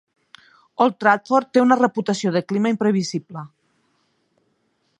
[0.85, 3.45] Old Trafford té una reputació de clima imprevisible.